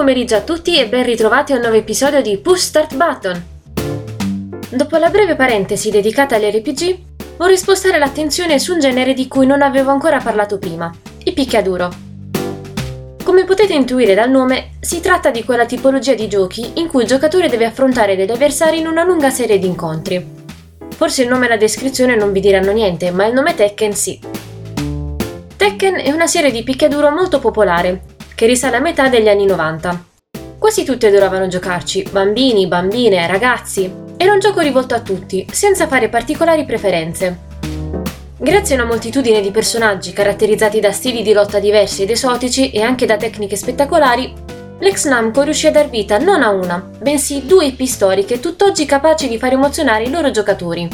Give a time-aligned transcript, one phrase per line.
[0.00, 3.44] Pomeriggio a tutti e ben ritrovati a un nuovo episodio di Push Start Button.
[4.70, 6.98] Dopo la breve parentesi dedicata agli RPG,
[7.36, 10.90] vorrei spostare l'attenzione su un genere di cui non avevo ancora parlato prima,
[11.24, 11.90] i picchiaduro.
[13.22, 17.08] Come potete intuire dal nome, si tratta di quella tipologia di giochi in cui il
[17.08, 20.26] giocatore deve affrontare degli avversari in una lunga serie di incontri.
[20.96, 24.18] Forse il nome e la descrizione non vi diranno niente, ma il nome Tekken sì.
[25.58, 28.09] Tekken è una serie di picchiaduro molto popolare,
[28.40, 30.04] che risale a metà degli anni 90.
[30.58, 33.92] Quasi tutti adoravano giocarci, bambini, bambine, ragazzi.
[34.16, 37.38] Era un gioco rivolto a tutti, senza fare particolari preferenze.
[38.38, 42.80] Grazie a una moltitudine di personaggi caratterizzati da stili di lotta diversi ed esotici e
[42.80, 44.32] anche da tecniche spettacolari,
[44.78, 49.28] l'ex Namco riuscì a dar vita non a una, bensì due IP storiche tutt'oggi capaci
[49.28, 50.88] di far emozionare i loro giocatori.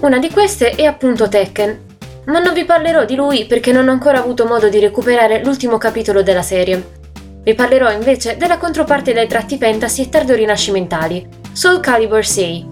[0.00, 1.89] Una di queste è appunto Tekken,
[2.30, 5.78] ma non vi parlerò di lui perché non ho ancora avuto modo di recuperare l'ultimo
[5.78, 6.98] capitolo della serie.
[7.42, 12.68] Vi parlerò invece della controparte dei tratti fantasy e tardo-rinascimentali, Soul Calibur 6.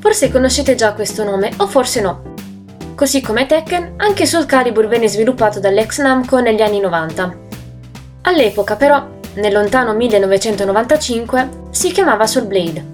[0.00, 2.34] Forse conoscete già questo nome, o forse no.
[2.94, 7.38] Così come Tekken, anche Soul Calibur venne sviluppato dall'ex Namco negli anni 90.
[8.22, 12.91] All'epoca però, nel lontano 1995, si chiamava Soul Blade.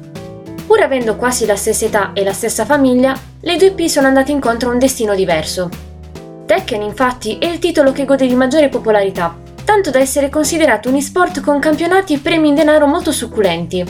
[0.69, 4.33] Pur avendo quasi la stessa età e la stessa famiglia, le due P sono andate
[4.33, 5.71] incontro a un destino diverso.
[6.45, 10.97] Tekken infatti è il titolo che gode di maggiore popolarità, tanto da essere considerato un
[10.97, 13.83] esport con campionati e premi in denaro molto succulenti.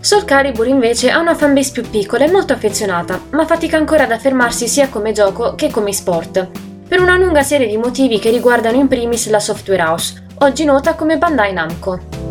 [0.00, 4.12] Soul Calibur invece ha una fanbase più piccola e molto affezionata, ma fatica ancora ad
[4.12, 6.48] affermarsi sia come gioco che come sport,
[6.88, 10.94] per una lunga serie di motivi che riguardano in primis la software house, oggi nota
[10.94, 12.27] come Bandai Namco.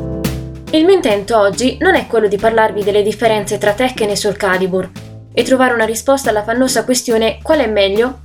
[0.77, 4.37] Il mio intento oggi non è quello di parlarvi delle differenze tra Tekken e Soul
[4.37, 4.87] Calibur
[5.33, 8.19] e trovare una risposta alla fannosa questione qual è meglio.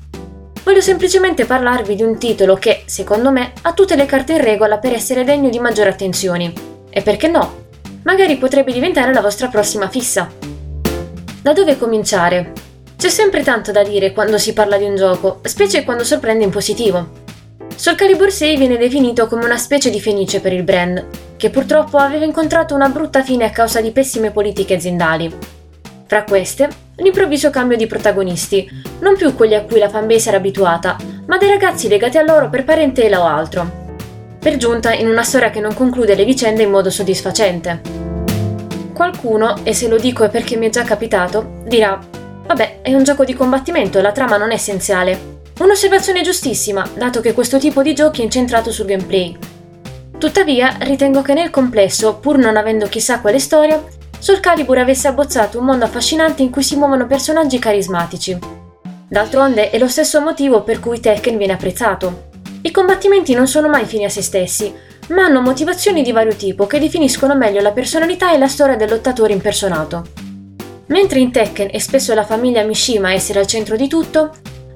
[0.62, 4.76] Voglio semplicemente parlarvi di un titolo che, secondo me, ha tutte le carte in regola
[4.76, 6.52] per essere degno di maggiori attenzioni.
[6.90, 7.68] E perché no?
[8.02, 10.30] Magari potrebbe diventare la vostra prossima fissa.
[11.40, 12.52] Da dove cominciare?
[12.98, 16.50] C'è sempre tanto da dire quando si parla di un gioco, specie quando sorprende in
[16.50, 17.21] positivo.
[17.74, 21.04] Soul Calibur 6 viene definito come una specie di fenice per il brand,
[21.36, 25.34] che purtroppo aveva incontrato una brutta fine a causa di pessime politiche aziendali.
[26.06, 28.68] Fra queste, l'improvviso cambio di protagonisti,
[29.00, 30.96] non più quelli a cui la fanbase era abituata,
[31.26, 33.80] ma dei ragazzi legati a loro per parentela o altro.
[34.38, 37.80] Per giunta in una storia che non conclude le vicende in modo soddisfacente.
[38.92, 41.98] Qualcuno, e se lo dico è perché mi è già capitato, dirà:
[42.46, 45.31] Vabbè, è un gioco di combattimento e la trama non è essenziale.
[45.58, 49.36] Un'osservazione giustissima, dato che questo tipo di giochi è incentrato sul gameplay.
[50.18, 53.82] Tuttavia, ritengo che nel complesso, pur non avendo chissà quale storia,
[54.18, 58.38] Soul Calibur avesse abbozzato un mondo affascinante in cui si muovono personaggi carismatici.
[59.08, 62.30] D'altronde è lo stesso motivo per cui Tekken viene apprezzato.
[62.62, 64.72] I combattimenti non sono mai fini a se stessi,
[65.08, 68.88] ma hanno motivazioni di vario tipo che definiscono meglio la personalità e la storia del
[68.88, 70.06] lottatore impersonato.
[70.86, 74.30] Mentre in Tekken è spesso la famiglia Mishima a essere al centro di tutto,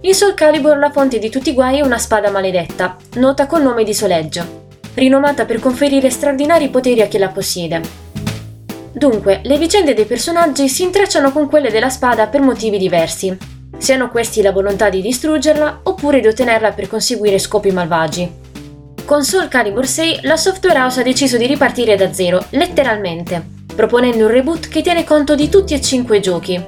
[0.06, 3.62] in Soul Calibur la fonte di tutti i guai è una spada maledetta, nota col
[3.62, 7.80] nome di Soleggio, rinomata per conferire straordinari poteri a chi la possiede.
[8.92, 13.36] Dunque, le vicende dei personaggi si intrecciano con quelle della spada per motivi diversi,
[13.78, 18.30] siano questi la volontà di distruggerla oppure di ottenerla per conseguire scopi malvagi.
[19.04, 23.44] Con Soul Calibur 6 la software house ha deciso di ripartire da zero, letteralmente,
[23.74, 26.64] proponendo un reboot che tiene conto di tutti e cinque i giochi.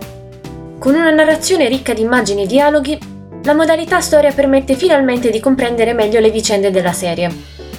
[0.80, 5.92] Con una narrazione ricca di immagini e dialoghi, la modalità storia permette finalmente di comprendere
[5.94, 7.30] meglio le vicende della serie.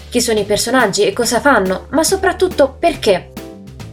[0.10, 3.32] Chi sono i personaggi e cosa fanno, ma soprattutto perché?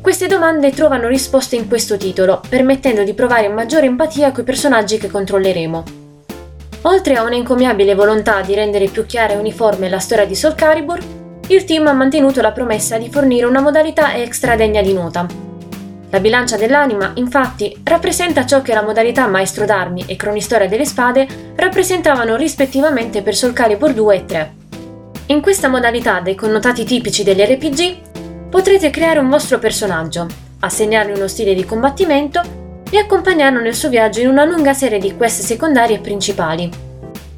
[0.00, 5.10] Queste domande trovano risposte in questo titolo, permettendo di provare maggiore empatia coi personaggi che
[5.10, 5.84] controlleremo.
[6.82, 11.00] Oltre a un'encomiabile volontà di rendere più chiara e uniforme la storia di Soul Calibur,
[11.48, 15.26] il team ha mantenuto la promessa di fornire una modalità extra degna di nota,
[16.16, 21.26] la bilancia dell'anima, infatti, rappresenta ciò che la modalità Maestro d'armi e Cronistoria delle spade
[21.54, 24.54] rappresentavano rispettivamente per Soul Calibur 2 e 3.
[25.26, 30.26] In questa modalità dei connotati tipici degli RPG, potrete creare un vostro personaggio,
[30.60, 32.40] assegnargli uno stile di combattimento
[32.90, 36.70] e accompagnarlo nel suo viaggio in una lunga serie di quest secondarie e principali.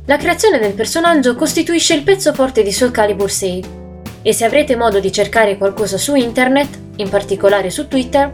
[0.04, 3.64] La creazione del personaggio costituisce il pezzo forte di Soul Calibur 6
[4.22, 8.30] e se avrete modo di cercare qualcosa su internet, in particolare su Twitter,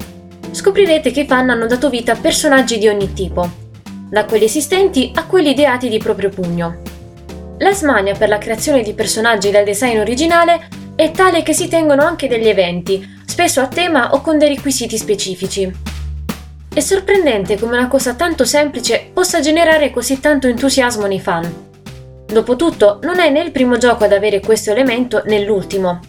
[0.54, 3.50] scoprirete che i fan hanno dato vita a personaggi di ogni tipo,
[4.08, 6.80] da quelli esistenti a quelli ideati di proprio pugno.
[7.58, 12.04] La smania per la creazione di personaggi dal design originale è tale che si tengono
[12.04, 15.70] anche degli eventi, spesso a tema o con dei requisiti specifici.
[16.72, 21.52] È sorprendente come una cosa tanto semplice possa generare così tanto entusiasmo nei fan.
[22.26, 26.00] Dopotutto, non è né il primo gioco ad avere questo elemento né l'ultimo.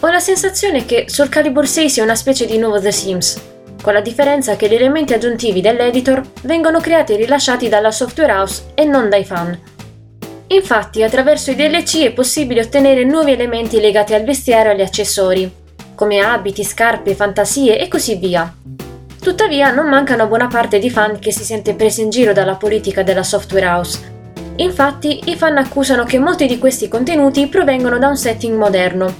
[0.00, 3.40] Ho la sensazione che Soul Calibur 6 sia una specie di nuovo The Sims,
[3.80, 8.72] con la differenza che gli elementi aggiuntivi dell'editor vengono creati e rilasciati dalla software house
[8.74, 9.58] e non dai fan.
[10.48, 15.50] Infatti, attraverso i DLC è possibile ottenere nuovi elementi legati al vestiario e agli accessori,
[15.94, 18.52] come abiti, scarpe, fantasie e così via.
[19.20, 23.02] Tuttavia, non mancano buona parte di fan che si sente presa in giro dalla politica
[23.02, 24.18] della software house.
[24.56, 29.14] Infatti, i fan accusano che molti di questi contenuti provengono da un setting moderno,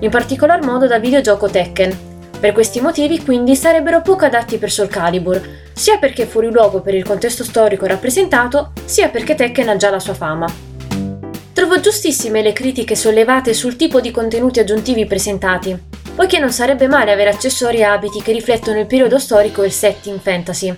[0.00, 2.05] in particolar modo da videogioco Tekken.
[2.38, 5.40] Per questi motivi quindi sarebbero poco adatti per Soul Calibur,
[5.72, 9.98] sia perché fuori luogo per il contesto storico rappresentato, sia perché Tekken ha già la
[9.98, 10.46] sua fama.
[11.54, 15.76] Trovo giustissime le critiche sollevate sul tipo di contenuti aggiuntivi presentati,
[16.14, 19.72] poiché non sarebbe male avere accessori e abiti che riflettono il periodo storico e il
[19.72, 20.74] setting fantasy.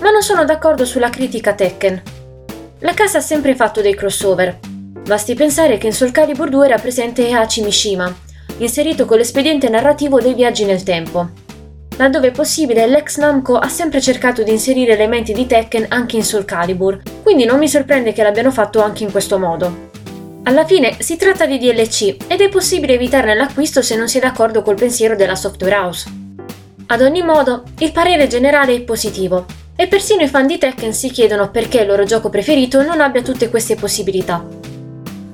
[0.00, 2.02] Ma non sono d'accordo sulla critica Tekken.
[2.80, 4.58] La casa ha sempre fatto dei crossover.
[5.02, 8.14] Basti pensare che in Soul Calibur 2 era presente Hachi Mishima,
[8.58, 11.30] inserito con l'espediente narrativo dei viaggi nel tempo.
[11.96, 16.44] Laddove possibile, l'ex Namco ha sempre cercato di inserire elementi di Tekken anche in Soul
[16.44, 19.90] Calibur, quindi non mi sorprende che l'abbiano fatto anche in questo modo.
[20.44, 24.20] Alla fine si tratta di DLC ed è possibile evitarne l'acquisto se non si è
[24.20, 26.10] d'accordo col pensiero della software house.
[26.86, 29.46] Ad ogni modo, il parere generale è positivo
[29.76, 33.22] e persino i fan di Tekken si chiedono perché il loro gioco preferito non abbia
[33.22, 34.53] tutte queste possibilità.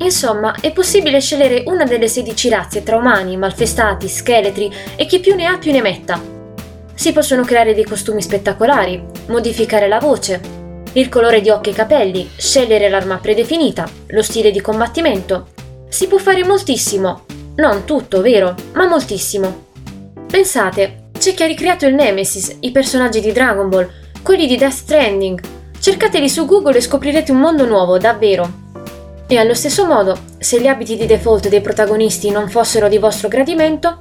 [0.02, 5.34] Insomma, è possibile scegliere una delle 16 razze tra umani, malfestati, scheletri e chi più
[5.34, 6.20] ne ha più ne metta.
[6.94, 10.58] Si possono creare dei costumi spettacolari, modificare la voce,
[10.92, 15.48] il colore di occhi e capelli, scegliere l'arma predefinita, lo stile di combattimento.
[15.88, 17.24] Si può fare moltissimo.
[17.56, 19.66] Non tutto, vero, ma moltissimo.
[20.26, 23.88] Pensate, c'è chi ha ricreato il Nemesis, i personaggi di Dragon Ball,
[24.22, 25.40] quelli di Death Stranding.
[25.78, 28.69] Cercateli su Google e scoprirete un mondo nuovo, davvero.
[29.32, 33.28] E allo stesso modo, se gli abiti di default dei protagonisti non fossero di vostro
[33.28, 33.96] gradimento,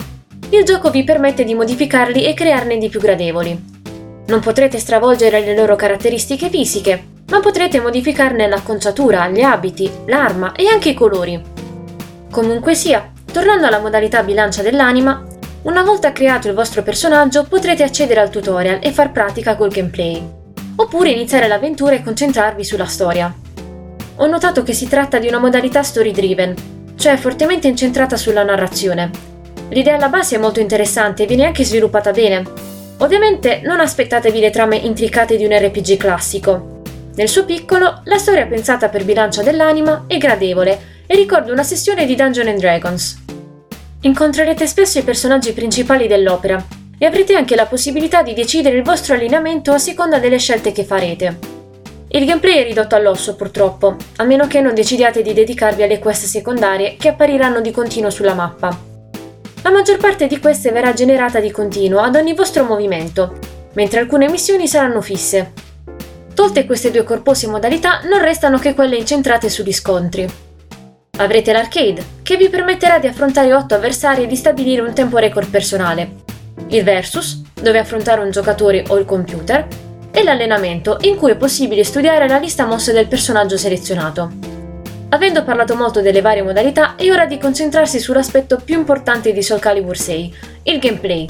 [0.50, 3.64] il gioco vi permette di modificarli e crearne di più gradevoli.
[4.26, 10.66] Non potrete stravolgere le loro caratteristiche fisiche, ma potrete modificarne l'acconciatura, gli abiti, l'arma e
[10.66, 11.40] anche i colori.
[12.32, 15.24] Comunque sia, tornando alla modalità bilancia dell'anima,
[15.62, 20.28] una volta creato il vostro personaggio potrete accedere al tutorial e far pratica col gameplay,
[20.78, 23.32] oppure iniziare l'avventura e concentrarvi sulla storia
[24.22, 26.54] ho notato che si tratta di una modalità story driven,
[26.98, 29.10] cioè fortemente incentrata sulla narrazione.
[29.70, 32.44] L'idea alla base è molto interessante e viene anche sviluppata bene.
[32.98, 36.82] Ovviamente non aspettatevi le trame intricate di un RPG classico.
[37.16, 42.06] Nel suo piccolo, la storia pensata per bilancia dell'anima è gradevole e ricorda una sessione
[42.06, 43.24] di Dungeons Dragons.
[44.02, 46.62] Incontrerete spesso i personaggi principali dell'opera
[46.98, 50.84] e avrete anche la possibilità di decidere il vostro allineamento a seconda delle scelte che
[50.84, 51.59] farete.
[52.12, 56.26] Il gameplay è ridotto all'osso purtroppo, a meno che non decidiate di dedicarvi alle quest
[56.26, 58.76] secondarie che appariranno di continuo sulla mappa.
[59.62, 63.38] La maggior parte di queste verrà generata di continuo ad ogni vostro movimento,
[63.74, 65.54] mentre alcune missioni saranno fisse.
[66.34, 70.28] Tolte queste due corpose modalità, non restano che quelle incentrate sugli scontri.
[71.18, 75.50] Avrete l'arcade, che vi permetterà di affrontare 8 avversari e di stabilire un tempo record
[75.50, 76.10] personale.
[76.70, 79.68] Il versus, dove affrontare un giocatore o il computer,
[80.12, 84.32] e l'allenamento, in cui è possibile studiare la lista mosse del personaggio selezionato.
[85.10, 89.60] Avendo parlato molto delle varie modalità, è ora di concentrarsi sull'aspetto più importante di Soul
[89.60, 91.28] Calibur 6, il gameplay.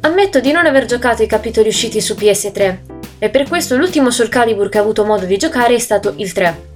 [0.00, 2.78] Ammetto di non aver giocato i capitoli usciti su PS3,
[3.20, 6.32] e per questo l'ultimo Soul Calibur che ho avuto modo di giocare è stato il
[6.32, 6.66] 3.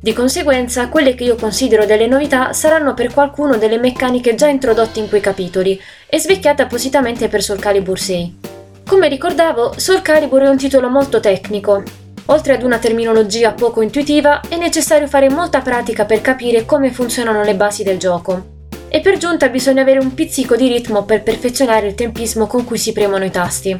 [0.00, 5.00] Di conseguenza, quelle che io considero delle novità saranno per qualcuno delle meccaniche già introdotte
[5.00, 8.55] in quei capitoli e svecchiate appositamente per Soul Calibur 6.
[8.88, 11.82] Come ricordavo, Soul Calibur è un titolo molto tecnico.
[12.26, 17.42] Oltre ad una terminologia poco intuitiva, è necessario fare molta pratica per capire come funzionano
[17.42, 18.54] le basi del gioco.
[18.86, 22.78] E per giunta bisogna avere un pizzico di ritmo per perfezionare il tempismo con cui
[22.78, 23.76] si premono i tasti.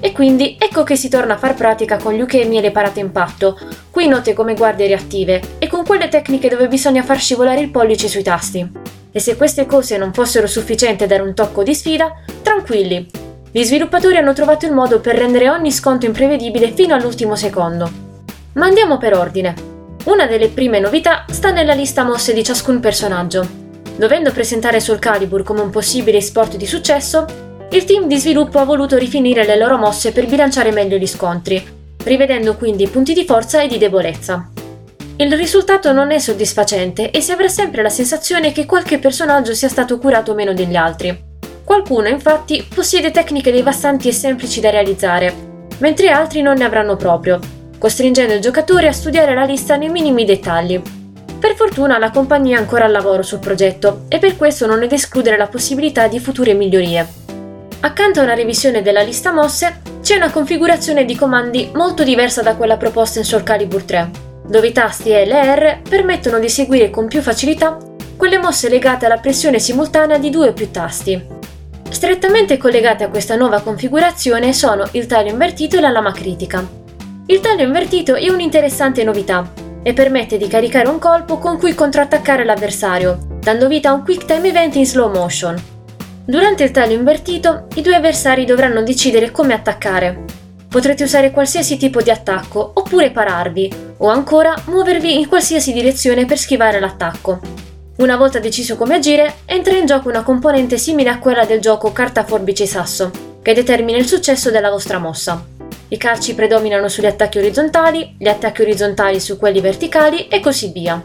[0.00, 2.98] E quindi ecco che si torna a far pratica con gli ukemi e le parate
[2.98, 3.56] impatto,
[3.92, 8.08] qui note come guardie reattive, e con quelle tecniche dove bisogna far scivolare il pollice
[8.08, 8.68] sui tasti.
[9.12, 13.21] E se queste cose non fossero sufficienti a dare un tocco di sfida, tranquilli,
[13.54, 17.90] gli sviluppatori hanno trovato il modo per rendere ogni sconto imprevedibile fino all'ultimo secondo.
[18.54, 19.54] Ma andiamo per ordine.
[20.04, 23.46] Una delle prime novità sta nella lista mosse di ciascun personaggio.
[23.94, 27.26] Dovendo presentare Soul Calibur come un possibile sport di successo,
[27.72, 31.62] il team di sviluppo ha voluto rifinire le loro mosse per bilanciare meglio gli scontri,
[32.04, 34.48] rivedendo quindi i punti di forza e di debolezza.
[35.16, 39.68] Il risultato non è soddisfacente e si avrà sempre la sensazione che qualche personaggio sia
[39.68, 41.31] stato curato meno degli altri.
[41.72, 45.34] Qualcuno infatti possiede tecniche devastanti e semplici da realizzare,
[45.78, 47.38] mentre altri non ne avranno proprio,
[47.78, 50.78] costringendo il giocatore a studiare la lista nei minimi dettagli.
[51.40, 54.86] Per fortuna la compagnia è ancora al lavoro sul progetto e per questo non è
[54.86, 57.08] da escludere la possibilità di future migliorie.
[57.80, 62.54] Accanto a una revisione della lista mosse, c'è una configurazione di comandi molto diversa da
[62.54, 64.10] quella proposta in Soul Calibur 3,
[64.46, 67.78] dove i tasti L e R permettono di eseguire con più facilità
[68.14, 71.40] quelle mosse legate alla pressione simultanea di due o più tasti.
[71.92, 76.66] Strettamente collegate a questa nuova configurazione sono il taglio invertito e la lama critica.
[77.26, 82.46] Il taglio invertito è un'interessante novità e permette di caricare un colpo con cui contrattaccare
[82.46, 85.54] l'avversario, dando vita a un quick time event in slow motion.
[86.24, 90.24] Durante il taglio invertito, i due avversari dovranno decidere come attaccare.
[90.68, 96.38] Potrete usare qualsiasi tipo di attacco oppure pararvi, o ancora muovervi in qualsiasi direzione per
[96.38, 97.71] schivare l'attacco.
[97.96, 101.92] Una volta deciso come agire, entra in gioco una componente simile a quella del gioco
[101.92, 103.10] carta forbice sasso,
[103.42, 105.44] che determina il successo della vostra mossa.
[105.88, 111.04] I calci predominano sugli attacchi orizzontali, gli attacchi orizzontali su quelli verticali e così via.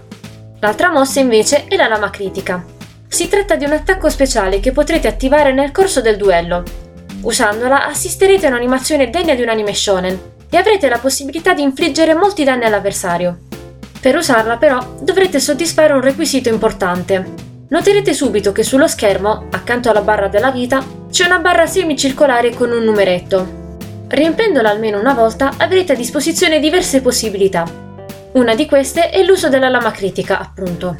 [0.61, 2.63] L'altra mossa invece è la lama critica.
[3.05, 6.63] Si tratta di un attacco speciale che potrete attivare nel corso del duello.
[7.21, 12.13] Usandola assisterete a un'animazione degna di un anime shonen e avrete la possibilità di infliggere
[12.13, 13.46] molti danni all'avversario.
[14.07, 17.33] Per usarla però dovrete soddisfare un requisito importante.
[17.67, 22.71] Noterete subito che sullo schermo, accanto alla barra della vita, c'è una barra semicircolare con
[22.71, 23.75] un numeretto.
[24.07, 27.65] Riempendola almeno una volta avrete a disposizione diverse possibilità.
[28.31, 30.95] Una di queste è l'uso della lama critica, appunto.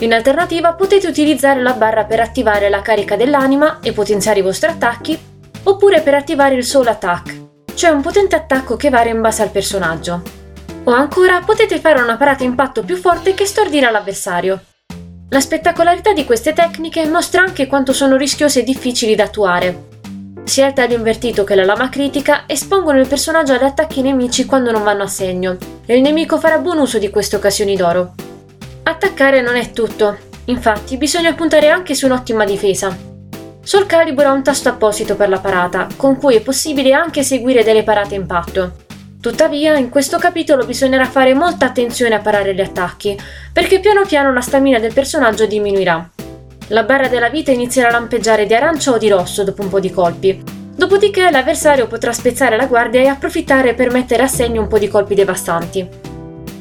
[0.00, 4.68] In alternativa potete utilizzare la barra per attivare la carica dell'anima e potenziare i vostri
[4.68, 5.18] attacchi,
[5.62, 7.34] oppure per attivare il Soul Attack,
[7.72, 10.41] cioè un potente attacco che varia in base al personaggio.
[10.84, 14.60] O ancora potete fare una parata impatto più forte che stordire l'avversario.
[15.28, 19.90] La spettacolarità di queste tecniche mostra anche quanto sono rischiose e difficili da attuare,
[20.44, 24.70] sia il taglio invertito che la lama critica espongono il personaggio agli attacchi nemici quando
[24.70, 28.14] non vanno a segno, e il nemico farà buon uso di queste occasioni d'oro.
[28.82, 32.94] Attaccare non è tutto, infatti bisogna puntare anche su un'ottima difesa.
[33.62, 37.62] Soul Calibur ha un tasto apposito per la parata, con cui è possibile anche eseguire
[37.62, 38.72] delle parate impatto.
[39.22, 43.16] Tuttavia, in questo capitolo bisognerà fare molta attenzione a parare gli attacchi,
[43.52, 46.10] perché piano piano la stamina del personaggio diminuirà.
[46.70, 49.78] La barra della vita inizierà a lampeggiare di arancia o di rosso dopo un po'
[49.78, 50.42] di colpi.
[50.74, 54.88] Dopodiché l'avversario potrà spezzare la guardia e approfittare per mettere a segno un po' di
[54.88, 55.88] colpi devastanti.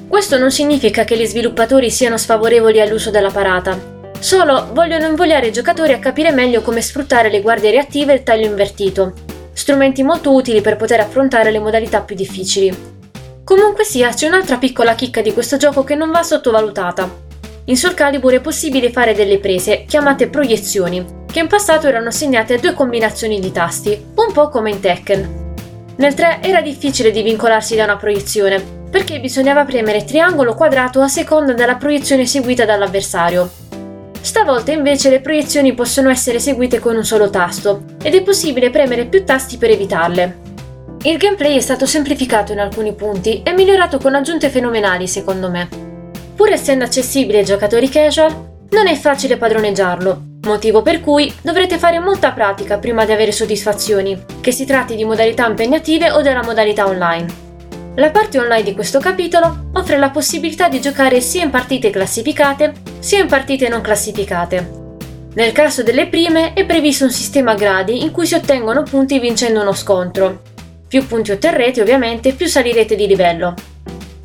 [0.07, 3.75] Questo non significa che gli sviluppatori siano sfavorevoli all'uso della parata,
[4.19, 8.23] solo vogliono invogliare i giocatori a capire meglio come sfruttare le guardie reattive e il
[8.23, 9.13] taglio invertito,
[9.53, 12.99] strumenti molto utili per poter affrontare le modalità più difficili.
[13.43, 17.29] Comunque sia, c'è un'altra piccola chicca di questo gioco che non va sottovalutata.
[17.65, 22.55] In Soul Calibur è possibile fare delle prese, chiamate proiezioni, che in passato erano assegnate
[22.55, 25.39] a due combinazioni di tasti, un po' come in Tekken.
[25.97, 31.07] Nel 3 era difficile di vincolarsi da una proiezione, perché bisognava premere triangolo quadrato a
[31.07, 33.49] seconda della proiezione eseguita dall'avversario.
[34.21, 39.07] Stavolta invece le proiezioni possono essere eseguite con un solo tasto, ed è possibile premere
[39.07, 40.49] più tasti per evitarle.
[41.03, 45.67] Il gameplay è stato semplificato in alcuni punti e migliorato con aggiunte fenomenali secondo me.
[46.35, 51.99] Pur essendo accessibile ai giocatori casual, non è facile padroneggiarlo, motivo per cui dovrete fare
[51.99, 56.85] molta pratica prima di avere soddisfazioni, che si tratti di modalità impegnative o della modalità
[56.85, 57.50] online.
[57.95, 62.71] La parte online di questo capitolo offre la possibilità di giocare sia in partite classificate
[62.99, 64.79] sia in partite non classificate.
[65.33, 69.59] Nel caso delle prime è previsto un sistema gradi in cui si ottengono punti vincendo
[69.59, 70.41] uno scontro.
[70.87, 73.55] Più punti otterrete ovviamente più salirete di livello.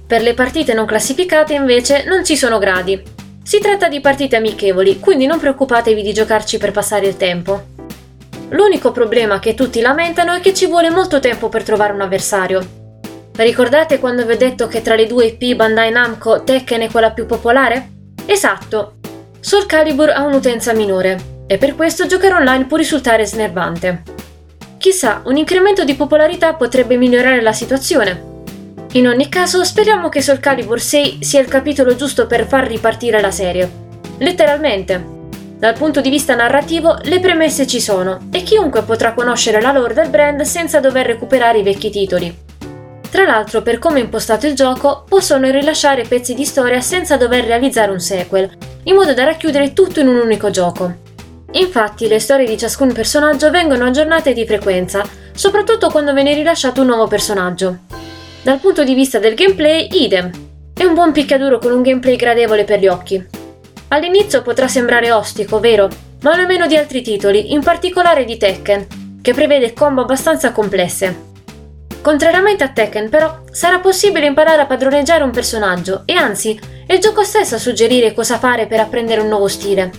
[0.07, 3.03] Per le partite non classificate invece non ci sono gradi.
[3.43, 7.65] Si tratta di partite amichevoli, quindi non preoccupatevi di giocarci per passare il tempo.
[8.51, 12.86] L'unico problema che tutti lamentano è che ci vuole molto tempo per trovare un avversario.
[13.37, 17.13] Ricordate quando vi ho detto che tra le due IP Bandai Namco Tekken è quella
[17.13, 17.91] più popolare?
[18.27, 18.95] Esatto!
[19.41, 24.03] Soul Calibur ha un'utenza minore e per questo giocare online può risultare snervante.
[24.79, 28.35] Chissà, un incremento di popolarità potrebbe migliorare la situazione,
[28.97, 33.21] in ogni caso, speriamo che Soul Calibur 6 sia il capitolo giusto per far ripartire
[33.21, 33.71] la serie.
[34.19, 35.15] Letteralmente.
[35.59, 39.93] Dal punto di vista narrativo, le premesse ci sono e chiunque potrà conoscere la lore
[39.93, 42.46] del brand senza dover recuperare i vecchi titoli.
[43.11, 47.45] Tra l'altro, per come è impostato il gioco, possono rilasciare pezzi di storia senza dover
[47.45, 48.51] realizzare un sequel,
[48.85, 51.05] in modo da racchiudere tutto in un unico gioco.
[51.53, 56.89] Infatti, le storie di ciascun personaggio vengono aggiornate di frequenza, soprattutto quando viene rilasciato un
[56.89, 57.79] nuovo personaggio.
[58.43, 60.31] Dal punto di vista del gameplay, idem.
[60.75, 63.25] È un buon picchiaduro con un gameplay gradevole per gli occhi.
[63.89, 65.89] All'inizio potrà sembrare ostico, vero?
[66.23, 68.87] Ma non meno di altri titoli, in particolare di Tekken,
[69.23, 71.35] che prevede combo abbastanza complesse.
[72.07, 77.01] Contrariamente a Tekken, però, sarà possibile imparare a padroneggiare un personaggio e anzi, è il
[77.01, 79.91] gioco stesso a suggerire cosa fare per apprendere un nuovo stile.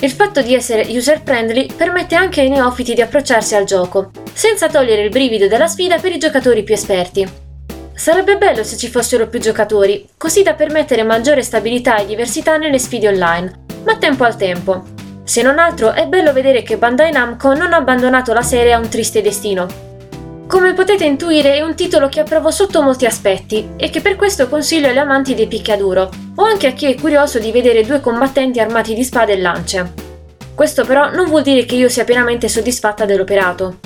[0.00, 5.00] Il fatto di essere user-friendly permette anche ai neofiti di approcciarsi al gioco, senza togliere
[5.00, 7.26] il brivido della sfida per i giocatori più esperti.
[7.94, 12.78] Sarebbe bello se ci fossero più giocatori, così da permettere maggiore stabilità e diversità nelle
[12.78, 14.84] sfide online, ma tempo al tempo.
[15.24, 18.78] Se non altro è bello vedere che Bandai Namco non ha abbandonato la serie a
[18.78, 19.85] un triste destino,
[20.46, 24.48] come potete intuire è un titolo che approvo sotto molti aspetti e che per questo
[24.48, 28.60] consiglio agli amanti dei picchiaduro, o anche a chi è curioso di vedere due combattenti
[28.60, 29.92] armati di spade e lance.
[30.54, 33.78] Questo però non vuol dire che io sia pienamente soddisfatta dell'operato.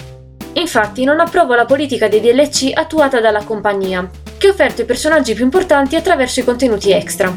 [0.52, 5.32] Infatti non approvo la politica dei DLC attuata dalla compagnia, che ha offerto i personaggi
[5.32, 7.34] più importanti attraverso i contenuti extra.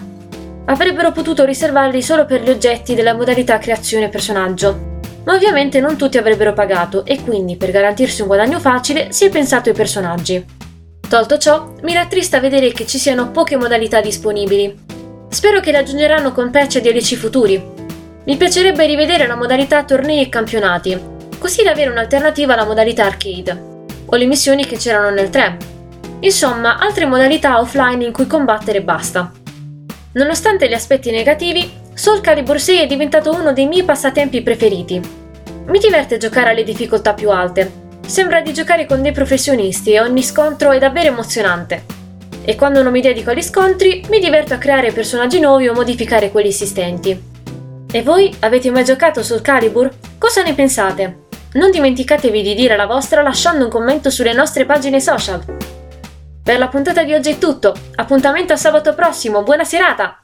[0.65, 4.92] Avrebbero potuto riservarli solo per gli oggetti della modalità creazione personaggio,
[5.25, 9.29] ma ovviamente non tutti avrebbero pagato e quindi per garantirsi un guadagno facile si è
[9.29, 10.45] pensato ai personaggi.
[11.07, 14.75] Tolto ciò, mi rattrista vedere che ci siano poche modalità disponibili.
[15.29, 17.63] Spero che le aggiungeranno con patch e DLC futuri.
[18.25, 20.99] Mi piacerebbe rivedere la modalità tornei e campionati,
[21.37, 25.57] così da avere un'alternativa alla modalità arcade, o le missioni che c'erano nel 3.
[26.21, 29.31] Insomma, altre modalità offline in cui combattere basta.
[30.13, 34.99] Nonostante gli aspetti negativi, Soul Calibur 6 è diventato uno dei miei passatempi preferiti.
[35.67, 37.81] Mi diverte giocare alle difficoltà più alte.
[38.05, 41.85] Sembra di giocare con dei professionisti e ogni scontro è davvero emozionante.
[42.43, 46.31] E quando non mi dedico agli scontri, mi diverto a creare personaggi nuovi o modificare
[46.31, 47.31] quelli esistenti.
[47.91, 49.89] E voi avete mai giocato Soul Calibur?
[50.17, 51.25] Cosa ne pensate?
[51.53, 55.43] Non dimenticatevi di dire la vostra lasciando un commento sulle nostre pagine social.
[56.43, 60.22] Per la puntata di oggi è tutto, appuntamento a sabato prossimo, buona serata!